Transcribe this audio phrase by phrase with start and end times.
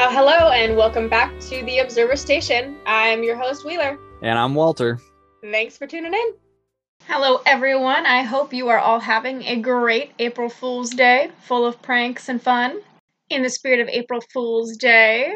[0.00, 2.74] Uh, hello and welcome back to the Observer Station.
[2.86, 3.98] I'm your host, Wheeler.
[4.22, 4.98] And I'm Walter.
[5.42, 6.32] Thanks for tuning in.
[7.02, 8.06] Hello, everyone.
[8.06, 12.42] I hope you are all having a great April Fool's Day full of pranks and
[12.42, 12.80] fun.
[13.28, 15.34] In the spirit of April Fool's Day,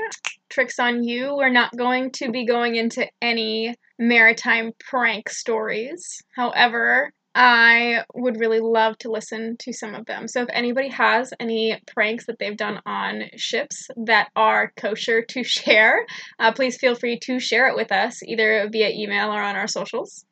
[0.49, 6.23] tricks on you, we're not going to be going into any maritime prank stories.
[6.35, 10.29] However, I would really love to listen to some of them.
[10.29, 15.43] So if anybody has any pranks that they've done on ships that are kosher to
[15.45, 16.07] share,
[16.39, 19.69] uh, please feel free to share it with us either via email or on our
[19.69, 20.25] socials.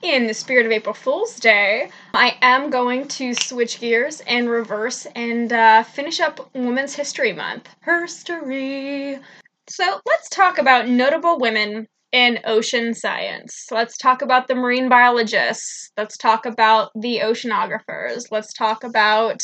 [0.00, 5.08] In the spirit of April Fool's Day, I am going to switch gears and reverse
[5.16, 7.68] and uh, finish up Women's History Month.
[7.84, 9.20] Herstory.
[9.68, 13.66] So let's talk about notable women in ocean science.
[13.70, 15.90] Let's talk about the marine biologists.
[15.96, 18.30] Let's talk about the oceanographers.
[18.30, 19.42] Let's talk about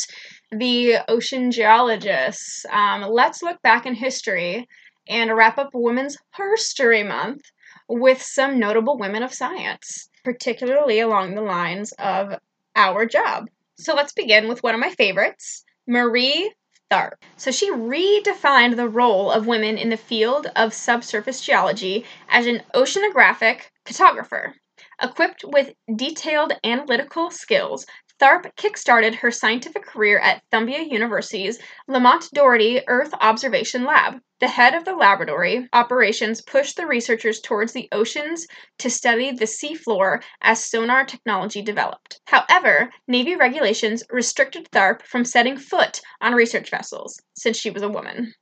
[0.51, 2.65] the ocean geologists.
[2.71, 4.67] Um, let's look back in history
[5.07, 7.41] and wrap up Women's Herstory Month
[7.87, 12.33] with some notable women of science, particularly along the lines of
[12.75, 13.47] our job.
[13.77, 16.51] So let's begin with one of my favorites, Marie
[16.95, 17.15] Tharp.
[17.35, 22.63] So she redefined the role of women in the field of subsurface geology as an
[22.73, 24.53] oceanographic cartographer.
[25.01, 27.85] Equipped with detailed analytical skills,
[28.17, 34.21] Tharp kickstarted her scientific career at Columbia University's Lamont Doherty Earth Observation Lab.
[34.39, 38.47] The head of the laboratory operations pushed the researchers towards the oceans
[38.79, 42.21] to study the seafloor as sonar technology developed.
[42.27, 47.89] However, Navy regulations restricted Tharp from setting foot on research vessels, since she was a
[47.89, 48.33] woman.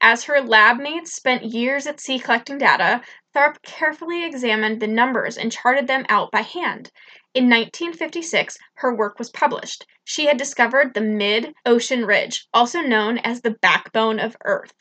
[0.00, 3.02] As her lab mates spent years at sea collecting data,
[3.34, 6.90] Tharp carefully examined the numbers and charted them out by hand.
[7.34, 9.86] In 1956, her work was published.
[10.04, 14.72] She had discovered the mid ocean ridge, also known as the backbone of Earth.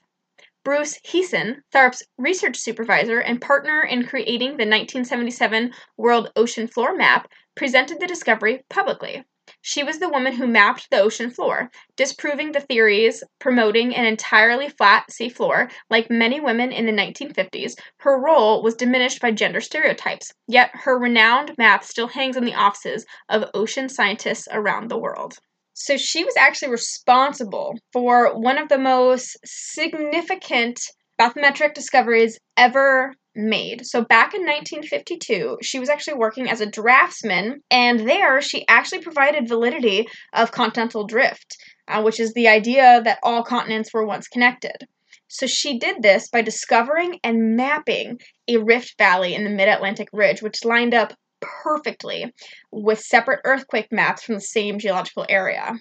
[0.63, 7.27] Bruce Heezen, Tharp's research supervisor and partner in creating the 1977 World Ocean Floor Map,
[7.55, 9.25] presented the discovery publicly.
[9.61, 14.69] She was the woman who mapped the ocean floor, disproving the theories promoting an entirely
[14.69, 15.71] flat seafloor.
[15.89, 20.97] Like many women in the 1950s, her role was diminished by gender stereotypes, yet her
[20.97, 25.37] renowned map still hangs in the offices of ocean scientists around the world.
[25.73, 30.79] So she was actually responsible for one of the most significant
[31.19, 33.85] bathymetric discoveries ever made.
[33.85, 39.01] So back in 1952, she was actually working as a draftsman, and there she actually
[39.01, 41.57] provided validity of continental drift,
[41.87, 44.87] uh, which is the idea that all continents were once connected.
[45.27, 50.09] So she did this by discovering and mapping a rift valley in the mid Atlantic
[50.13, 52.31] ridge, which lined up perfectly
[52.71, 55.79] with separate earthquake maps from the same geological area.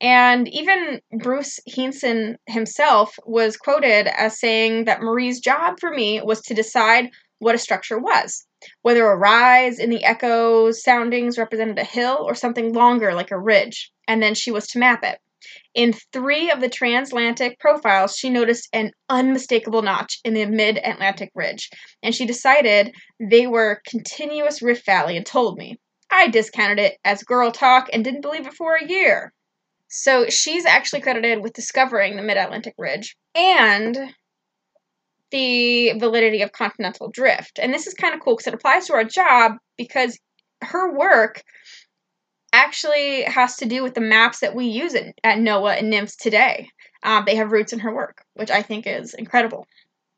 [0.00, 6.42] And even Bruce Heezen himself was quoted as saying that Marie's job for me was
[6.42, 8.46] to decide what a structure was,
[8.82, 13.38] whether a rise in the echo soundings represented a hill or something longer like a
[13.38, 15.18] ridge, and then she was to map it.
[15.74, 21.30] In three of the transatlantic profiles, she noticed an unmistakable notch in the mid Atlantic
[21.34, 21.68] ridge,
[22.02, 25.78] and she decided they were continuous rift valley and told me.
[26.10, 29.32] I discounted it as girl talk and didn't believe it for a year.
[29.96, 33.96] So she's actually credited with discovering the mid Atlantic ridge and
[35.30, 37.60] the validity of continental drift.
[37.62, 40.18] And this is kind of cool because it applies to our job because
[40.62, 41.44] her work
[42.52, 46.16] actually has to do with the maps that we use at, at NOAA and NMFS
[46.16, 46.68] today.
[47.04, 49.64] Um, they have roots in her work, which I think is incredible.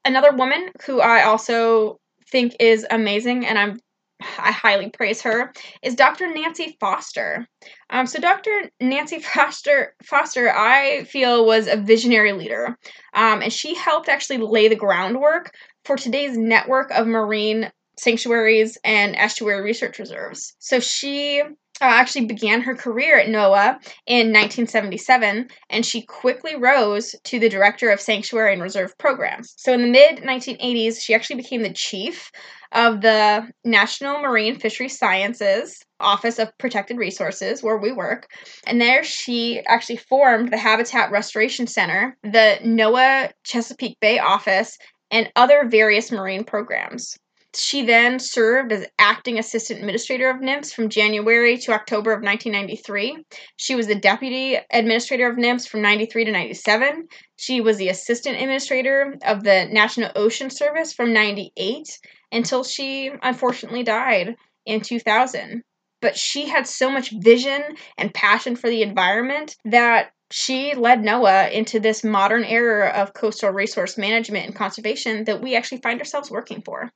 [0.06, 1.98] Another woman who I also
[2.30, 3.78] think is amazing, and I'm
[4.20, 6.32] I highly praise her, is Dr.
[6.32, 7.46] Nancy Foster.
[7.90, 8.70] Um, so Dr.
[8.80, 12.76] Nancy Foster, Foster, I feel was a visionary leader,
[13.14, 15.54] um, and she helped actually lay the groundwork
[15.84, 20.54] for today's network of marine sanctuaries and estuary research reserves.
[20.58, 21.42] So she
[21.80, 23.74] Uh, actually began her career at NOAA
[24.06, 29.52] in 1977, and she quickly rose to the director of sanctuary and reserve programs.
[29.58, 32.30] So in the mid 1980s, she actually became the chief
[32.72, 38.28] of the National Marine Fishery Sciences Office of Protected Resources, where we work.
[38.66, 44.78] And there she actually formed the Habitat Restoration Center, the NOAA Chesapeake Bay office,
[45.10, 47.16] and other various marine programs.
[47.56, 53.24] She then served as acting assistant administrator of NMFS from January to October of 1993.
[53.56, 57.08] She was the deputy administrator of NMFS from 93 to 97.
[57.36, 61.98] She was the assistant administrator of the National Ocean Service from 98
[62.30, 64.36] until she unfortunately died
[64.66, 65.62] in 2000
[66.02, 67.62] but she had so much vision
[67.96, 73.50] and passion for the environment that she led NOAA into this modern era of coastal
[73.50, 76.90] resource management and conservation that we actually find ourselves working for.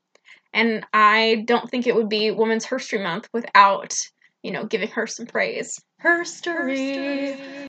[0.53, 3.95] And I don't think it would be Women's History Month without,
[4.43, 5.81] you know, giving her some praise.
[6.03, 7.67] Herstory.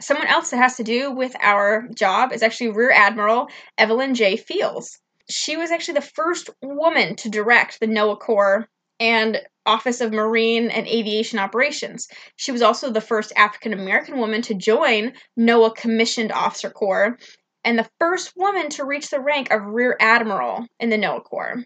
[0.00, 3.48] Someone else that has to do with our job is actually Rear Admiral
[3.78, 4.36] Evelyn J.
[4.36, 4.98] Fields.
[5.28, 8.68] She was actually the first woman to direct the NOAA Corps
[9.00, 12.08] and Office of Marine and Aviation Operations.
[12.36, 17.18] She was also the first African American woman to join NOAA Commissioned Officer Corps
[17.64, 21.64] and the first woman to reach the rank of Rear Admiral in the NOAA Corps.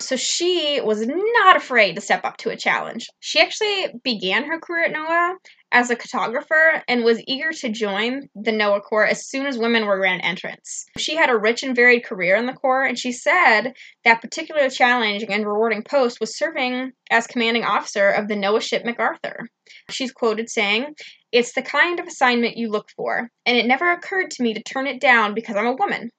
[0.00, 3.08] So she was not afraid to step up to a challenge.
[3.20, 5.34] She actually began her career at NOAA
[5.72, 9.86] as a cartographer and was eager to join the NOAA Corps as soon as women
[9.86, 10.86] were granted entrance.
[10.96, 13.74] She had a rich and varied career in the Corps, and she said
[14.04, 18.84] that particular challenging and rewarding post was serving as commanding officer of the NOAA ship
[18.84, 19.48] MacArthur.
[19.90, 20.94] She's quoted saying,
[21.32, 24.62] It's the kind of assignment you look for, and it never occurred to me to
[24.62, 26.10] turn it down because I'm a woman.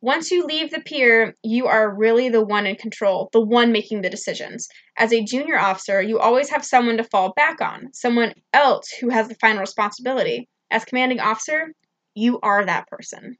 [0.00, 4.00] Once you leave the pier, you are really the one in control, the one making
[4.00, 4.68] the decisions.
[4.96, 9.08] As a junior officer, you always have someone to fall back on, someone else who
[9.08, 10.48] has the final responsibility.
[10.70, 11.72] As commanding officer,
[12.14, 13.36] you are that person.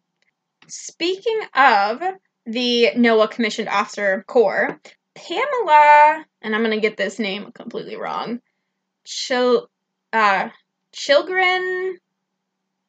[0.67, 2.03] Speaking of
[2.45, 4.81] the NOAA Commissioned Officer Corps,
[5.15, 8.41] Pamela, and I'm going to get this name completely wrong,
[9.05, 9.69] Chil,
[10.13, 10.49] uh,
[10.93, 11.99] Chilgren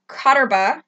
[0.10, 0.82] Koterba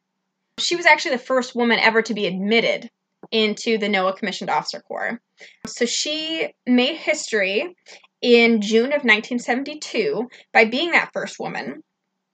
[0.62, 2.90] she was actually the first woman ever to be admitted
[3.32, 5.22] into the NOAA Commissioned Officer Corps.
[5.68, 7.76] So she made history
[8.22, 11.84] in June of 1972 by being that first woman.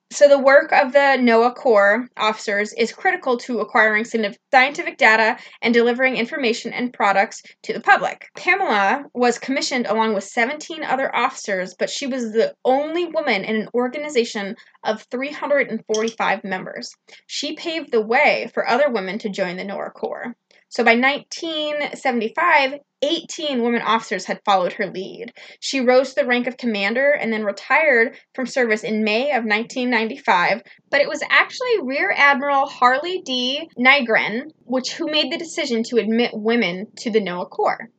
[0.10, 5.74] So, the work of the NOAA Corps officers is critical to acquiring scientific data and
[5.74, 8.30] delivering information and products to the public.
[8.38, 13.58] Pamela was commissioned along with 17 other officers, but she was the only woman in
[13.58, 14.56] an organization
[14.86, 16.90] of 345 members.
[17.28, 20.36] She paved the way for other women to join the NOAA Corps.
[20.70, 25.32] So by 1975, 18 women officers had followed her lead.
[25.60, 29.46] She rose to the rank of commander and then retired from service in May of
[29.46, 30.64] 1995.
[30.90, 33.70] But it was actually Rear Admiral Harley D.
[33.78, 37.90] Nygren, which who made the decision to admit women to the NOAA Corps.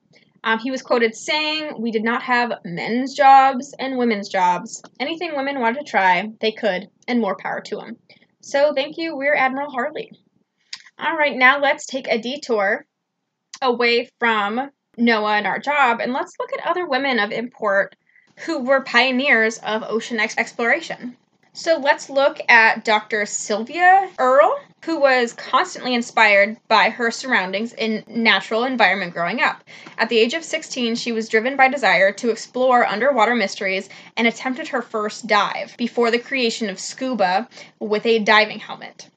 [0.44, 4.82] Um, he was quoted saying, We did not have men's jobs and women's jobs.
[5.00, 7.96] Anything women wanted to try, they could, and more power to them.
[8.40, 10.10] So thank you, Rear Admiral Harley.
[11.00, 12.84] All right, now let's take a detour
[13.62, 17.94] away from NOAA and our job, and let's look at other women of import
[18.46, 21.16] who were pioneers of ocean ex- exploration.
[21.52, 23.26] So let's look at Dr.
[23.26, 29.62] Sylvia Earle, who was constantly inspired by her surroundings in natural environment growing up.
[29.98, 34.26] At the age of 16, she was driven by desire to explore underwater mysteries and
[34.26, 37.48] attempted her first dive before the creation of scuba
[37.78, 39.08] with a diving helmet.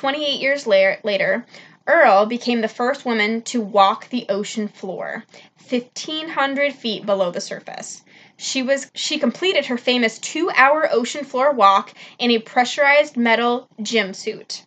[0.00, 1.44] 28 years later,
[1.86, 5.26] Earle became the first woman to walk the ocean floor,
[5.68, 8.02] 1500 feet below the surface.
[8.38, 14.14] She was she completed her famous 2-hour ocean floor walk in a pressurized metal JIM
[14.14, 14.64] suit.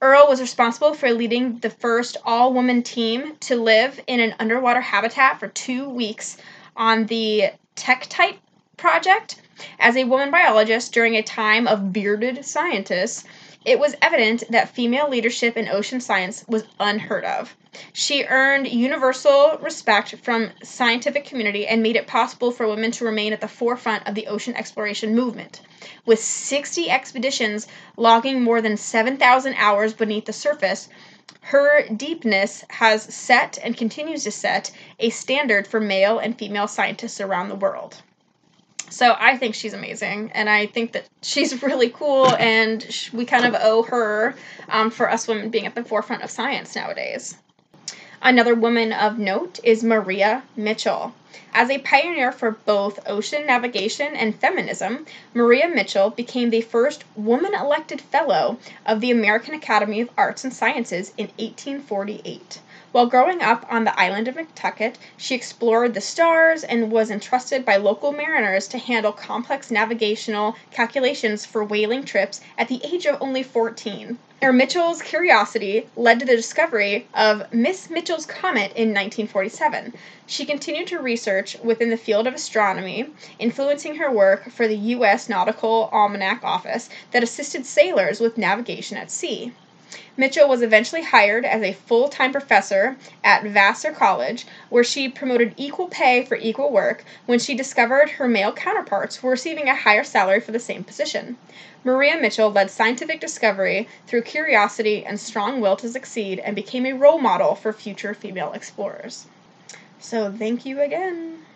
[0.00, 5.40] Earle was responsible for leading the first all-woman team to live in an underwater habitat
[5.40, 6.36] for 2 weeks
[6.76, 8.38] on the Tektite
[8.76, 9.40] project
[9.80, 13.24] as a woman biologist during a time of bearded scientists
[13.64, 17.54] it was evident that female leadership in ocean science was unheard of.
[17.92, 23.32] She earned universal respect from scientific community and made it possible for women to remain
[23.32, 25.60] at the forefront of the ocean exploration movement.
[26.06, 30.88] With 60 expeditions logging more than 7,000 hours beneath the surface,
[31.42, 37.20] her deepness has set and continues to set a standard for male and female scientists
[37.20, 38.02] around the world.
[38.90, 43.44] So I think she's amazing, and I think that she's really cool, and we kind
[43.44, 44.34] of owe her
[44.68, 47.36] um, for us women being at the forefront of science nowadays.
[48.20, 51.14] Another woman of note is Maria Mitchell.
[51.54, 57.54] As a pioneer for both ocean navigation and feminism, Maria Mitchell became the first woman
[57.54, 62.58] elected fellow of the American Academy of Arts and Sciences in 1848.
[62.92, 67.64] While growing up on the island of Nantucket, she explored the stars and was entrusted
[67.64, 73.16] by local mariners to handle complex navigational calculations for whaling trips at the age of
[73.22, 74.18] only 14.
[74.42, 79.94] Er Mitchell's curiosity led to the discovery of Miss Mitchell's comet in 1947.
[80.26, 85.28] She continued to research within the field of astronomy, influencing her work for the U.S.
[85.28, 89.52] Nautical Almanac Office that assisted sailors with navigation at sea.
[90.16, 95.54] Mitchell was eventually hired as a full time professor at Vassar College, where she promoted
[95.56, 100.04] equal pay for equal work when she discovered her male counterparts were receiving a higher
[100.04, 101.36] salary for the same position.
[101.82, 106.92] Maria Mitchell led scientific discovery through curiosity and strong will to succeed and became a
[106.92, 109.26] role model for future female explorers.
[109.98, 111.46] So, thank you again.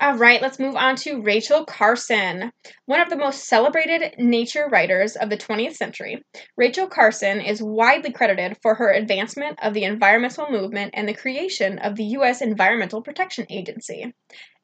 [0.00, 2.52] All right, let's move on to Rachel Carson,
[2.86, 6.22] one of the most celebrated nature writers of the 20th century.
[6.56, 11.80] Rachel Carson is widely credited for her advancement of the environmental movement and the creation
[11.80, 12.40] of the U.S.
[12.40, 14.14] Environmental Protection Agency.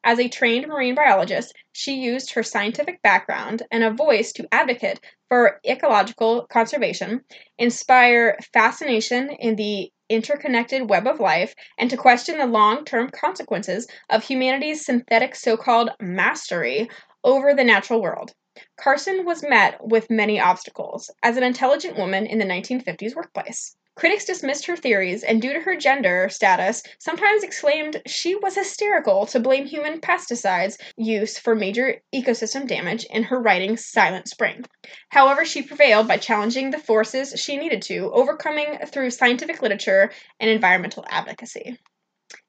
[0.05, 5.01] As a trained marine biologist, she used her scientific background and a voice to advocate
[5.27, 7.25] for ecological conservation,
[7.57, 13.87] inspire fascination in the interconnected web of life and to question the long term consequences
[14.09, 16.89] of humanity's synthetic so called mastery
[17.23, 18.33] over the natural world.
[18.77, 23.75] Carson was met with many obstacles as an intelligent woman in the 1950s workplace.
[23.95, 29.25] Critics dismissed her theories and, due to her gender status, sometimes exclaimed she was hysterical
[29.27, 34.65] to blame human pesticides use for major ecosystem damage in her writing Silent Spring.
[35.09, 40.11] However, she prevailed by challenging the forces she needed to, overcoming through scientific literature
[40.41, 41.79] and environmental advocacy.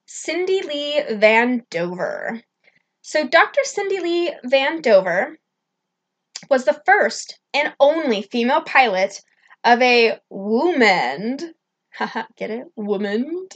[0.07, 2.43] Cindy Lee Van Dover.
[3.03, 3.61] So, Dr.
[3.63, 5.39] Cindy Lee Van Dover
[6.51, 9.21] was the first and only female pilot
[9.67, 11.39] of a woman,
[12.37, 12.67] get it?
[12.77, 13.49] Woman,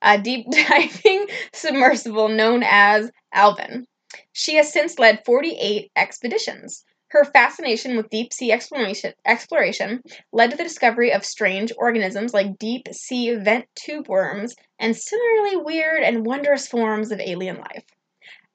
[0.00, 3.86] a deep diving submersible known as Alvin.
[4.32, 6.84] She has since led 48 expeditions.
[7.08, 12.58] Her fascination with deep sea exploration, exploration led to the discovery of strange organisms like
[12.58, 17.84] deep sea vent tube worms and similarly weird and wondrous forms of alien life.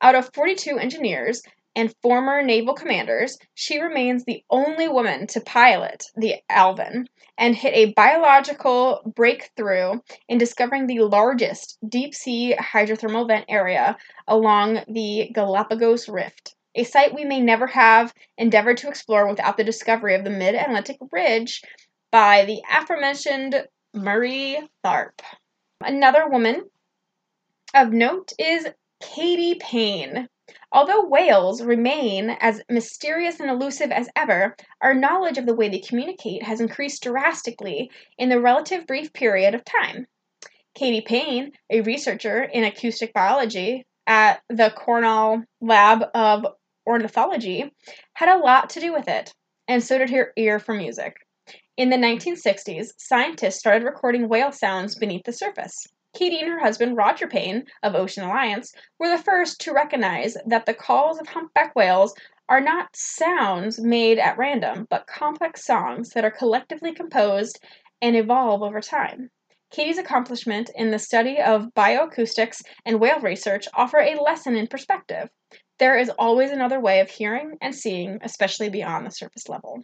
[0.01, 1.41] Out of 42 engineers,
[1.75, 7.74] and former naval commanders, she remains the only woman to pilot the Alvin and hit
[7.74, 10.00] a biological breakthrough
[10.30, 17.13] in discovering the largest deep sea hydrothermal vent area along the Galapagos Rift, a site
[17.13, 21.62] we may never have endeavored to explore without the discovery of the Mid Atlantic Ridge
[22.12, 25.20] by the aforementioned Marie Tharp.
[25.82, 26.70] Another woman
[27.74, 28.68] of note is
[29.01, 30.30] Katie Payne.
[30.74, 35.77] Although whales remain as mysterious and elusive as ever, our knowledge of the way they
[35.77, 40.08] communicate has increased drastically in the relative brief period of time.
[40.74, 46.48] Katie Payne, a researcher in acoustic biology at the Cornell Lab of
[46.88, 47.72] Ornithology,
[48.13, 49.32] had a lot to do with it,
[49.68, 51.15] and so did her ear for music.
[51.77, 55.86] In the 1960s, scientists started recording whale sounds beneath the surface.
[56.13, 60.65] Katie and her husband, Roger Payne, of Ocean Alliance, were the first to recognize that
[60.65, 62.13] the calls of humpback whales
[62.48, 67.60] are not sounds made at random, but complex songs that are collectively composed
[68.01, 69.32] and evolve over time.
[69.72, 75.29] Katie's accomplishment in the study of bioacoustics and whale research offer a lesson in perspective.
[75.79, 79.84] There is always another way of hearing and seeing, especially beyond the surface level.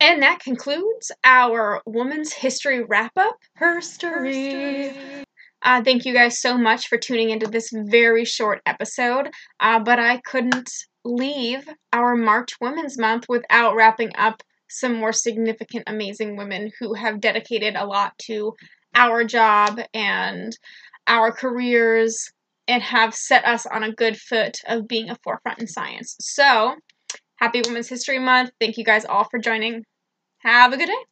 [0.00, 3.36] And that concludes our Woman's History wrap up.
[3.56, 4.92] Her story.
[5.62, 9.28] Uh, thank you guys so much for tuning into this very short episode.
[9.60, 10.70] Uh, but I couldn't
[11.04, 17.20] leave our March Women's Month without wrapping up some more significant, amazing women who have
[17.20, 18.54] dedicated a lot to
[18.94, 20.56] our job and
[21.06, 22.32] our careers
[22.68, 26.16] and have set us on a good foot of being a forefront in science.
[26.20, 26.76] So,
[27.36, 28.52] happy Women's History Month.
[28.60, 29.84] Thank you guys all for joining.
[30.40, 31.04] Have a good day.